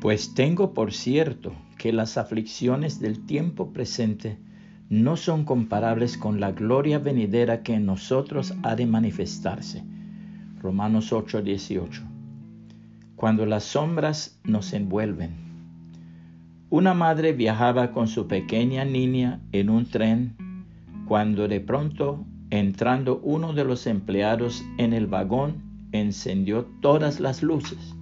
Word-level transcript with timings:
Pues 0.00 0.32
tengo 0.32 0.72
por 0.72 0.94
cierto 0.94 1.52
que 1.76 1.92
las 1.92 2.16
aflicciones 2.16 3.00
del 3.00 3.26
tiempo 3.26 3.70
presente 3.70 4.38
no 4.88 5.18
son 5.18 5.44
comparables 5.44 6.16
con 6.16 6.40
la 6.40 6.52
gloria 6.52 6.98
venidera 6.98 7.62
que 7.62 7.74
en 7.74 7.84
nosotros 7.84 8.54
ha 8.62 8.76
de 8.76 8.86
manifestarse. 8.86 9.84
Romanos 10.62 11.12
8:18. 11.12 12.02
Cuando 13.14 13.44
las 13.44 13.64
sombras 13.64 14.40
nos 14.42 14.72
envuelven. 14.72 15.32
Una 16.70 16.94
madre 16.94 17.34
viajaba 17.34 17.92
con 17.92 18.08
su 18.08 18.26
pequeña 18.26 18.86
niña 18.86 19.40
en 19.52 19.68
un 19.68 19.84
tren 19.84 20.34
cuando 21.06 21.46
de 21.46 21.60
pronto, 21.60 22.24
entrando 22.48 23.20
uno 23.22 23.52
de 23.52 23.64
los 23.64 23.86
empleados 23.86 24.64
en 24.78 24.94
el 24.94 25.06
vagón, 25.06 25.56
encendió 25.92 26.64
todas 26.80 27.20
las 27.20 27.42
luces. 27.42 27.94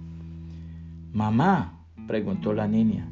Mamá, 1.11 1.78
preguntó 2.09 2.53
la 2.53 2.67
niña. 2.67 3.07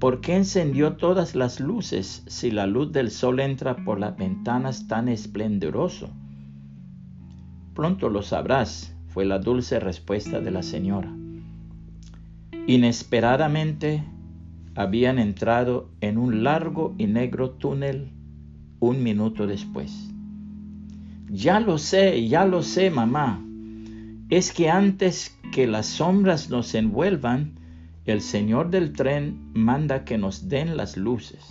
¿Por 0.00 0.22
qué 0.22 0.36
encendió 0.36 0.94
todas 0.94 1.34
las 1.34 1.60
luces 1.60 2.22
si 2.26 2.50
la 2.50 2.66
luz 2.66 2.90
del 2.90 3.10
sol 3.10 3.40
entra 3.40 3.76
por 3.84 4.00
las 4.00 4.16
ventanas 4.16 4.88
tan 4.88 5.10
esplendoroso? 5.10 6.08
Pronto 7.74 8.08
lo 8.08 8.22
sabrás, 8.22 8.96
fue 9.08 9.26
la 9.26 9.38
dulce 9.38 9.80
respuesta 9.80 10.40
de 10.40 10.50
la 10.50 10.62
señora. 10.62 11.14
Inesperadamente 12.66 14.02
habían 14.74 15.18
entrado 15.18 15.90
en 16.00 16.16
un 16.16 16.42
largo 16.42 16.94
y 16.96 17.08
negro 17.08 17.50
túnel 17.50 18.12
un 18.80 19.02
minuto 19.02 19.46
después. 19.46 20.10
Ya 21.28 21.60
lo 21.60 21.76
sé, 21.76 22.26
ya 22.28 22.46
lo 22.46 22.62
sé, 22.62 22.90
mamá. 22.90 23.44
Es 24.30 24.52
que 24.52 24.70
antes 24.70 25.36
que 25.52 25.66
las 25.66 25.84
sombras 25.84 26.48
nos 26.48 26.74
envuelvan, 26.74 27.56
el 28.06 28.20
Señor 28.20 28.70
del 28.70 28.92
tren 28.92 29.50
manda 29.52 30.04
que 30.04 30.16
nos 30.16 30.48
den 30.48 30.76
las 30.76 30.96
luces. 30.96 31.44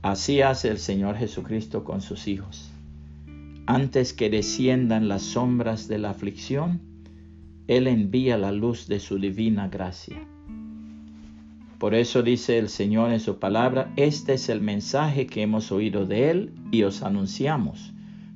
Así 0.00 0.40
hace 0.40 0.70
el 0.70 0.78
Señor 0.78 1.16
Jesucristo 1.16 1.84
con 1.84 2.00
sus 2.00 2.26
hijos. 2.26 2.70
Antes 3.66 4.14
que 4.14 4.30
desciendan 4.30 5.08
las 5.08 5.20
sombras 5.20 5.88
de 5.88 5.98
la 5.98 6.10
aflicción, 6.10 6.80
Él 7.66 7.86
envía 7.86 8.38
la 8.38 8.50
luz 8.50 8.88
de 8.88 8.98
su 8.98 9.18
divina 9.18 9.68
gracia. 9.68 10.26
Por 11.78 11.94
eso 11.94 12.22
dice 12.22 12.58
el 12.58 12.70
Señor 12.70 13.12
en 13.12 13.20
su 13.20 13.38
palabra, 13.38 13.92
este 13.96 14.32
es 14.32 14.48
el 14.48 14.62
mensaje 14.62 15.26
que 15.26 15.42
hemos 15.42 15.70
oído 15.70 16.06
de 16.06 16.30
Él 16.30 16.52
y 16.72 16.84
os 16.84 17.02
anunciamos. 17.02 17.92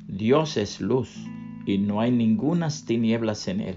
Dios 0.07 0.59
es 0.59 0.83
luz 0.83 1.17
y 1.65 1.79
no 1.79 2.03
hay 2.03 2.11
ningunas 2.11 2.85
tinieblas 2.85 3.49
en 3.49 3.63
Él. 3.63 3.77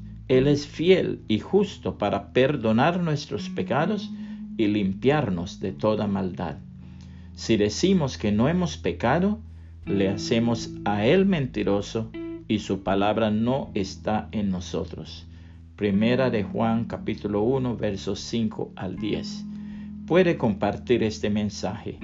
él 0.31 0.47
es 0.47 0.65
fiel 0.65 1.19
y 1.27 1.39
justo 1.39 1.97
para 1.97 2.31
perdonar 2.31 3.01
nuestros 3.01 3.49
pecados 3.49 4.09
y 4.55 4.67
limpiarnos 4.67 5.59
de 5.59 5.73
toda 5.73 6.07
maldad. 6.07 6.55
Si 7.35 7.57
decimos 7.57 8.17
que 8.17 8.31
no 8.31 8.47
hemos 8.47 8.77
pecado, 8.77 9.41
le 9.85 10.07
hacemos 10.07 10.71
a 10.85 11.05
Él 11.05 11.25
mentiroso 11.25 12.11
y 12.47 12.59
su 12.59 12.81
palabra 12.81 13.29
no 13.29 13.71
está 13.73 14.29
en 14.31 14.51
nosotros. 14.51 15.27
Primera 15.75 16.29
de 16.29 16.43
Juan 16.43 16.85
capítulo 16.85 17.41
1 17.41 17.75
versos 17.75 18.21
5 18.21 18.71
al 18.77 18.95
10. 18.95 19.43
Puede 20.07 20.37
compartir 20.37 21.03
este 21.03 21.29
mensaje 21.29 21.99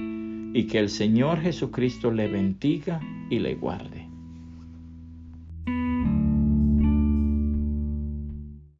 y 0.53 0.67
que 0.67 0.79
el 0.79 0.89
Señor 0.89 1.39
Jesucristo 1.39 2.11
le 2.11 2.27
bendiga 2.27 2.99
y 3.29 3.39
le 3.39 3.55
guarde. 3.55 4.06